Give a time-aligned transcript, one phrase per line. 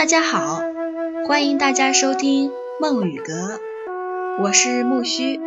[0.00, 0.62] 大家好，
[1.28, 3.60] 欢迎大家收听梦雨阁，
[4.42, 5.38] 我是木须。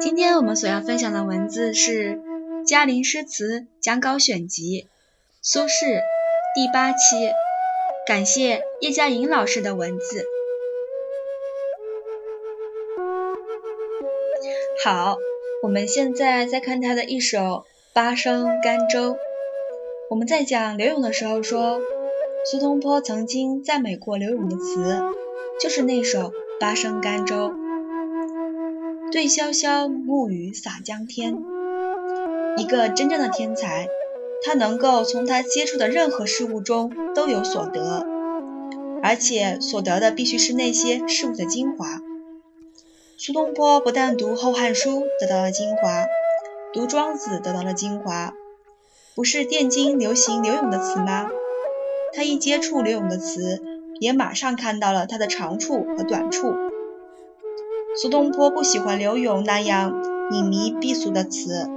[0.00, 2.14] 今天我们所要分享的文字是
[2.64, 4.86] 《嘉陵诗词讲稿选集》
[5.42, 6.00] 苏轼
[6.54, 7.30] 第八期，
[8.06, 10.24] 感谢叶嘉莹老师的文字。
[14.82, 15.18] 好，
[15.62, 17.38] 我们现在再看他的一首
[17.92, 19.12] 《八声甘州》。
[20.08, 21.82] 我们在讲柳永的时候说。
[22.46, 25.02] 苏东坡曾经赞美过柳永的词，
[25.62, 26.28] 就是那首
[26.60, 27.50] 《八声甘州》。
[29.10, 31.42] 对潇潇暮雨洒江天。
[32.58, 33.88] 一个真正的天才，
[34.44, 38.04] 他能够从他接触的任何事物中都有所得，
[39.02, 42.02] 而且所得的必须是那些事物的精华。
[43.16, 46.04] 苏东坡不但读《后汉书》得到了精华，
[46.74, 48.34] 读《庄子》得到了精华，
[49.14, 51.30] 不是汴京流行柳永的词吗？
[52.14, 53.60] 他一接触柳永的词，
[53.98, 56.54] 也马上看到了他的长处和短处。
[58.00, 61.68] 苏东坡不喜欢柳永那样隐靡避俗的词，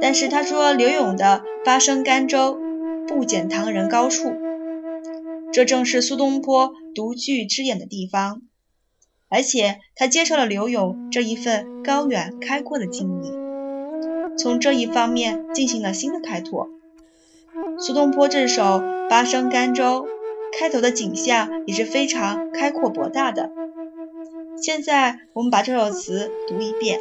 [0.00, 2.58] 但是他说柳永的“八声甘州”
[3.06, 4.32] 不减唐人高处，
[5.52, 8.42] 这正是苏东坡独具之眼的地方。
[9.30, 13.28] 而且他接受了柳永这一份高远开阔的经历，
[14.38, 16.70] 从这一方面进行了新的开拓。
[17.78, 18.82] 苏东坡这首。
[19.10, 20.06] 八声甘州
[20.52, 23.50] 开头的景象也是非常开阔博大的。
[24.60, 27.00] 现在我们把这首词读一遍：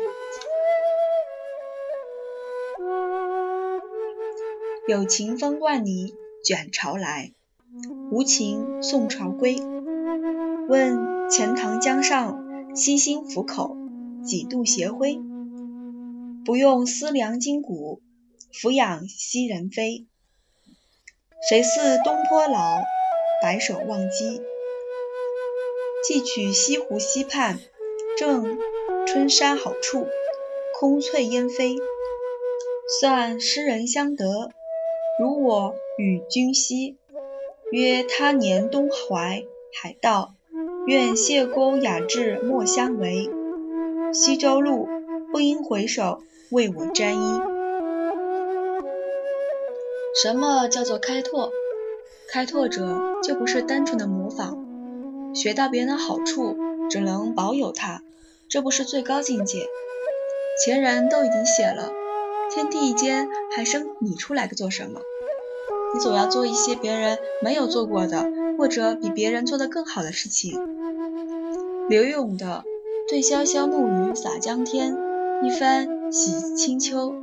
[4.87, 7.33] 有情风万里卷潮来，
[8.09, 9.57] 无情送潮归。
[10.69, 13.75] 问钱塘江上，西兴府口，
[14.23, 15.19] 几度斜晖？
[16.45, 18.01] 不用思量今古，
[18.53, 20.07] 俯仰昔人非。
[21.39, 22.81] 谁似东坡老，
[23.41, 24.41] 白首忘机。
[26.03, 27.59] 寄取西湖西畔，
[28.17, 28.57] 正
[29.05, 30.07] 春山好处，
[30.79, 31.75] 空翠烟飞。
[32.99, 34.49] 算诗人相得，
[35.19, 36.97] 如我与君兮。
[37.71, 39.43] 约他年东淮
[39.73, 40.33] 海道，
[40.87, 43.29] 愿谢公雅致莫相违。
[44.11, 44.87] 西洲路，
[45.31, 47.56] 不应回首，为我沾衣。
[50.23, 51.51] 什么叫做开拓？
[52.31, 56.57] 开拓者就不是单纯的模仿，学到别人的好处，
[56.89, 58.01] 只能保有它，
[58.49, 59.67] 这不是最高境界。
[60.65, 61.91] 前人都已经写了，
[62.51, 65.01] 天地间还生你出来做什么？
[65.93, 70.59] 你总要做一些别人没有做过的，或者比别人做得更好的事情。
[71.89, 72.63] 柳永的
[73.07, 74.97] “对潇潇暮雨洒江天，
[75.43, 77.13] 一番洗清秋”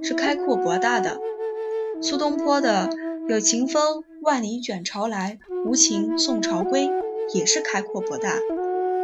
[0.00, 1.20] 是开阔博大的。
[2.00, 2.90] 苏东坡的
[3.28, 6.90] “有情风万里卷潮来，无情送潮归”
[7.34, 8.38] 也是开阔博大，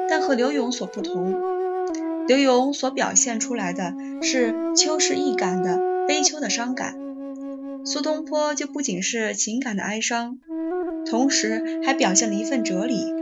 [0.09, 1.35] 但和柳永所不同。
[2.27, 6.97] 柳永所表现出来的是秋是易感的悲秋的伤感，
[7.85, 10.39] 苏东坡就不仅是情感的哀伤，
[11.05, 13.13] 同时还表现了一份哲理，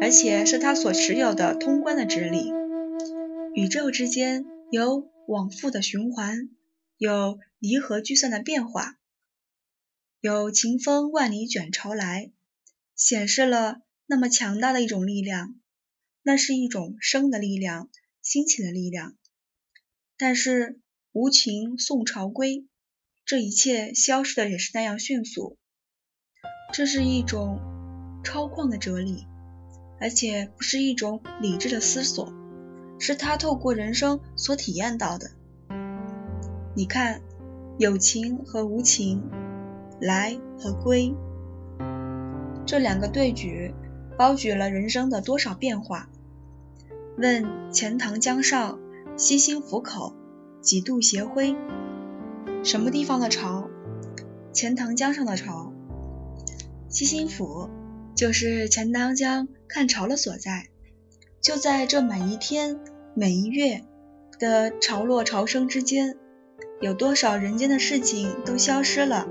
[0.00, 2.52] 而且是他所持有的通关的哲理。
[3.54, 6.48] 宇宙之间有往复的循环。
[6.98, 8.98] 有离合聚散的变化，
[10.20, 12.30] 有晴风万里卷潮来，
[12.94, 15.56] 显示了那么强大的一种力量，
[16.22, 17.90] 那是一种生的力量，
[18.22, 19.16] 兴起的力量。
[20.16, 20.80] 但是
[21.12, 22.66] 无情送潮归，
[23.24, 25.56] 这一切消失的也是那样迅速。
[26.72, 27.58] 这是一种
[28.22, 29.26] 超旷的哲理，
[30.00, 32.32] 而且不是一种理智的思索，
[33.00, 35.32] 是他透过人生所体验到的。
[36.76, 37.20] 你看，
[37.78, 39.22] 有情和无情，
[40.00, 41.14] 来和归，
[42.66, 43.72] 这两个对举，
[44.18, 46.10] 包举了人生的多少变化。
[47.18, 48.80] 问钱塘江上，
[49.16, 50.16] 西兴府口，
[50.60, 51.54] 几度斜晖？
[52.64, 53.68] 什么地方的潮？
[54.52, 55.72] 钱塘江上的潮。
[56.88, 57.70] 西兴府
[58.16, 60.66] 就是钱塘江看潮的所在。
[61.40, 62.80] 就在这每一天、
[63.14, 63.84] 每一月
[64.40, 66.18] 的潮落潮生之间。
[66.80, 69.26] 有多少人间的事情都消失了，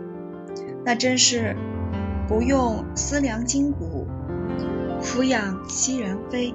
[0.86, 1.56] 那真是
[2.28, 4.06] 不用思量今古，
[5.02, 6.54] 俯仰昔人非，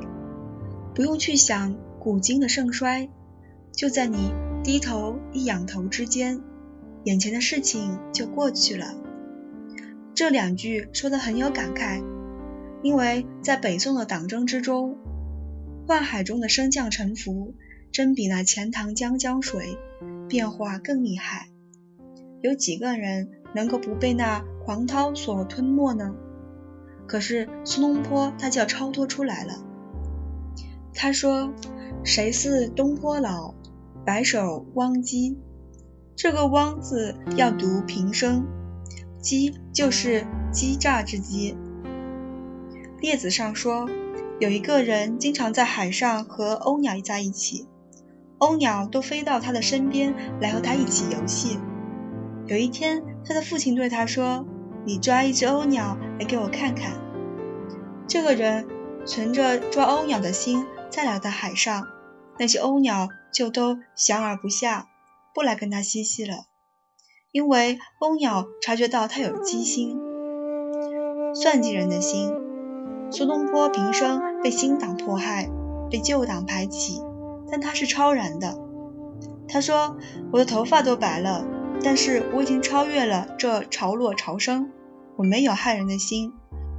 [0.95, 3.09] 不用去想古今的盛衰，
[3.73, 6.41] 就在你低头一仰头之间，
[7.05, 8.95] 眼前的事情就过去了。
[10.15, 12.03] 这两句说的很有感慨，
[12.83, 14.99] 因为在北宋的党争之中，
[15.87, 17.55] 宦海中的升降沉浮，
[17.93, 19.79] 真比那钱塘江江水。
[20.33, 21.51] 变化更厉害，
[22.41, 26.15] 有几个人能够不被那狂涛所吞没呢？
[27.07, 29.63] 可是苏东坡他就要超脱出来了。
[30.95, 31.53] 他说
[32.03, 33.53] ：“谁似东坡老，
[34.07, 35.37] 白首汪鸡？”
[36.17, 38.47] 这个“汪”字要读平声
[39.21, 41.55] ，“鸡”就是鸡诈之“鸡”。
[43.03, 43.87] 列子上说，
[44.41, 47.67] 有一个人经常在海上和鸥鸟在一起，
[48.43, 51.61] 鸥鸟都飞到他的身边来和他一起游戏。
[52.47, 54.45] 有一天，他的父亲对他说
[54.85, 57.01] ：“你抓一只鸥鸟来给我看看。”
[58.09, 58.67] 这个人
[59.07, 60.67] 存着抓鸥鸟的心。
[60.91, 61.87] 再来到海上，
[62.39, 64.89] 那些鸥鸟就都降而不下，
[65.33, 66.47] 不来跟他嬉戏了，
[67.31, 69.97] 因为鸥鸟察觉到他有机心，
[71.33, 72.35] 算计人的心。
[73.11, 75.49] 苏东坡平生被新党迫害，
[75.91, 77.01] 被旧党排挤，
[77.53, 78.59] 但他是超然的。
[79.47, 79.99] 他说
[80.33, 81.45] ：“我的头发都白了，
[81.85, 84.71] 但是我已经超越了这潮落潮生，
[85.17, 86.33] 我没有害人的心，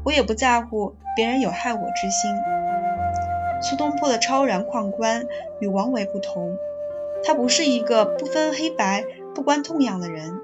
[0.03, 2.31] 我也不在乎别人有害我之心。”
[3.61, 5.25] 苏东坡的超然旷观
[5.61, 6.57] 与王维不同，
[7.23, 9.05] 他不是一个不分黑白、
[9.35, 10.41] 不关痛痒的人，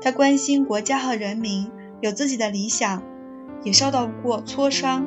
[0.00, 1.70] 他关心国家和人民，
[2.00, 3.02] 有自己的理想，
[3.64, 5.04] 也受到过挫伤。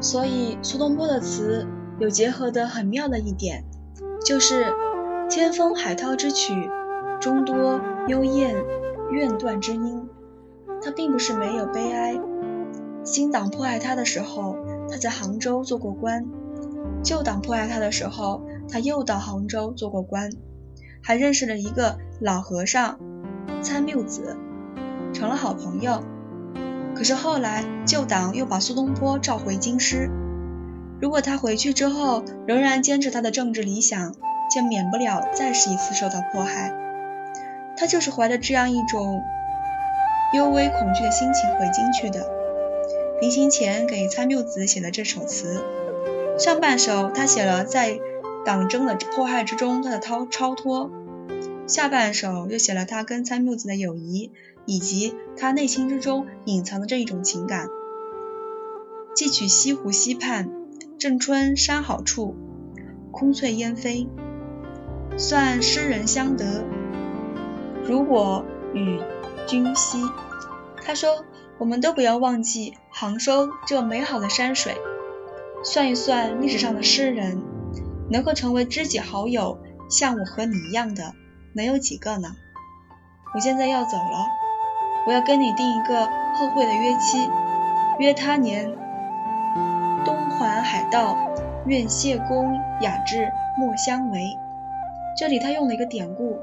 [0.00, 1.64] 所以苏东坡的词
[2.02, 3.62] 有结合的很妙的一点，
[4.26, 4.74] 就是
[5.30, 6.68] 千峰海涛之曲，
[7.20, 8.56] 终多幽咽
[9.12, 10.08] 怨断之音。
[10.82, 12.20] 他并不是没有悲哀，
[13.04, 14.56] 新党迫害他的时候。
[14.90, 16.26] 他在杭州做过官，
[17.04, 20.28] 旧党迫害他的时候，他又到杭州做过官，
[21.04, 22.98] 还认识了一个老和尚
[23.62, 24.36] 参谬子，
[25.14, 26.02] 成了好朋友。
[26.96, 30.10] 可是后来旧党又把苏东坡召回京师，
[31.02, 34.14] 如果他回去之后仍然坚持他的政治理想，
[34.54, 36.72] 就免不了再是一次受到迫害。
[37.76, 39.20] 他就是怀着这样一种
[40.32, 42.30] 幽微恐惧的心情回京去的。
[43.20, 45.64] 临行前给参谬子写的这首词，
[46.38, 47.98] 上半首他写了在
[48.46, 50.88] 党争的迫害之中他的超超脱，
[51.66, 54.30] 下半首又写了他跟参谬子的友谊，
[54.66, 57.66] 以及他内心之中隐藏的这一种情感。
[59.16, 60.48] 寄取西湖西畔，
[61.02, 62.36] 正春山好处，
[63.10, 64.08] 空翠烟飞，
[65.18, 66.64] 算诗人相得，
[67.84, 69.00] 如我与
[69.48, 69.98] 君兮。
[70.80, 71.24] 他说。
[71.58, 74.76] 我们都不要忘记杭州这美好的山水。
[75.64, 77.42] 算一算历史上的诗人，
[78.10, 79.58] 能够成为知己好友，
[79.88, 81.14] 像我和你一样的，
[81.52, 82.34] 能有几个呢？
[83.34, 84.26] 我现在要走了，
[85.06, 87.28] 我要跟你定一个后会的约期，
[88.00, 88.76] 约他年
[90.42, 91.16] 东环海道，
[91.66, 94.36] 愿谢公雅致莫相违。
[95.16, 96.36] 这里他用了一个典故，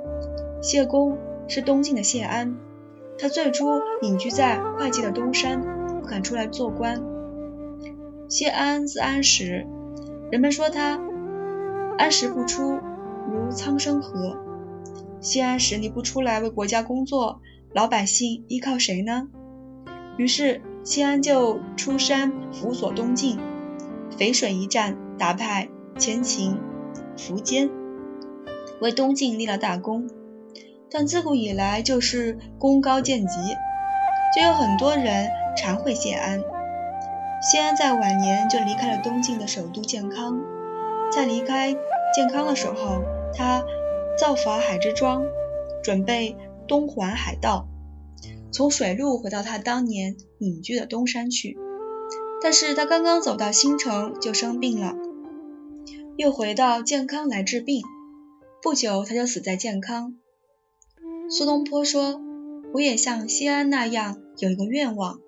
[0.62, 1.18] 谢公
[1.50, 2.56] 是东晋的谢安。
[3.18, 5.60] 他最初隐居在会稽的东山，
[6.00, 7.04] 不敢出来做官。
[8.30, 9.68] 谢安字安石，
[10.32, 10.98] 人们说他
[11.98, 12.80] 安石不出，
[13.30, 14.38] 如苍生何。
[15.20, 17.42] 谢安石你不出来为国家工作，
[17.74, 19.28] 老百姓依靠谁呢？
[20.16, 23.38] 于是谢安就出山辅佐东晋，
[24.20, 26.58] 淝水一战，打败前秦
[27.16, 27.70] 苻坚，
[28.82, 30.10] 为东晋立了大功。
[30.92, 33.38] 但自古以来就是功高见级，
[34.36, 36.44] 就有很多人常会谢安。
[37.42, 40.38] 谢安在晚年就离开了东晋的首都建康，
[41.10, 41.74] 在离开
[42.14, 43.02] 建康的时候，
[43.34, 43.64] 他
[44.18, 45.24] 造访海之庄，
[45.82, 46.36] 准备
[46.68, 47.70] 东环海道，
[48.52, 51.58] 从水路回到他当年隐居的东山去。
[52.42, 54.96] 但是他刚刚走到新城就生病了，
[56.18, 57.84] 又回到建康来治病，
[58.62, 60.16] 不久他就死在建康。
[61.30, 62.22] 苏东坡说
[62.74, 65.20] ：“我也像西安那样有一个愿望，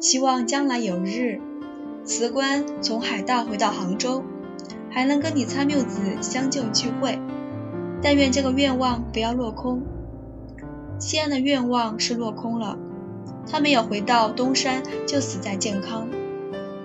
[0.00, 1.40] 希望将来有日
[2.04, 4.22] 辞官从海道回到杭州，
[4.90, 7.18] 还能跟你参谬子相救聚会。
[8.00, 9.82] 但愿这个愿望不要落空。”
[11.00, 12.78] 西安的愿望是落空了，
[13.50, 16.08] 他没有回到东山，就死在健康。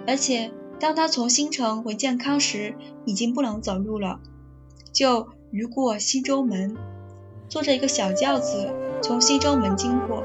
[0.06, 4.20] 而且当他从新城回健康时，已经不能走路了，
[4.92, 6.76] 就逾过西周门。
[7.50, 10.24] 坐着一个小轿子从西周门经过。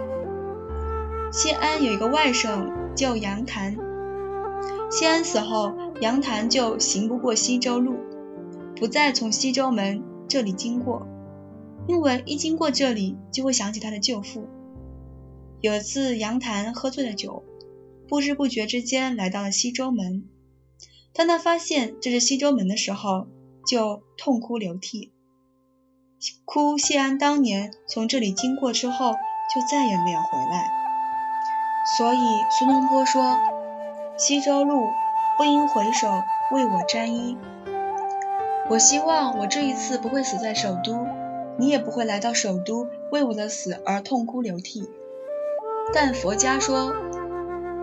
[1.31, 3.77] 谢安有一个外甥叫杨谭，
[4.91, 7.97] 谢安死后，杨谭就行不过西周路，
[8.77, 11.07] 不再从西周门这里经过，
[11.87, 14.49] 因为一经过这里就会想起他的舅父。
[15.61, 17.43] 有一次，杨谭喝醉了酒，
[18.09, 20.25] 不知不觉之间来到了西周门。
[21.13, 23.27] 当他发现这是西周门的时候，
[23.67, 25.13] 就痛哭流涕。
[26.45, 30.71] 哭谢安当年从这里经过之后，就再也没有回来。
[31.97, 32.19] 所以
[32.59, 33.39] 苏东坡说
[34.19, 34.89] ：“西周路，
[35.37, 36.09] 不应回首
[36.53, 37.37] 为我沾衣。”
[38.69, 41.07] 我希望我这一次不会死在首都，
[41.59, 44.89] 你也不会来到首都为我的死而痛哭流涕。
[45.95, 46.95] 但佛家说：“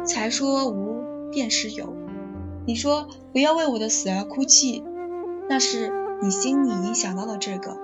[0.05, 1.93] 才说无，便是有。”
[2.65, 4.83] 你说不要为我的死而哭泣，
[5.50, 7.77] 那是你心里已经想到了这个。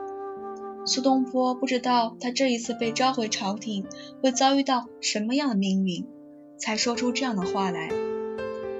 [0.86, 3.86] 苏东坡不知道他这一次被召回朝廷
[4.22, 6.08] 会遭遇到什么样的命运，
[6.58, 7.90] 才说出这样的话来。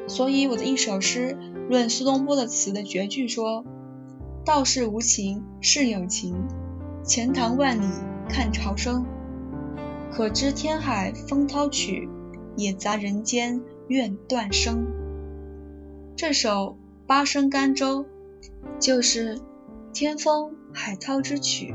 [0.08, 1.38] 所以我的一首诗
[1.70, 3.66] 论苏东坡的词的绝句说。
[4.44, 6.36] 道是无情，是有情。
[7.04, 7.86] 钱塘万里
[8.28, 9.06] 看潮生，
[10.12, 12.10] 可知天海风涛曲，
[12.56, 14.86] 也杂人间怨断声。
[16.16, 16.78] 这首
[17.08, 18.04] 《八声甘州》
[18.80, 19.40] 就是
[19.94, 21.74] 天风海涛之曲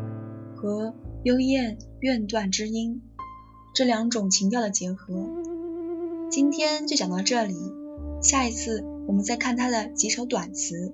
[0.55, 3.03] 和幽燕怨断之音
[3.75, 5.29] 这两种情调的结合。
[6.31, 7.55] 今天就讲到这里，
[8.23, 10.93] 下一次我们再看他的几首短词。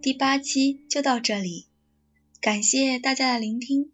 [0.00, 1.66] 第八期就到这里，
[2.40, 3.90] 感谢大家的聆听。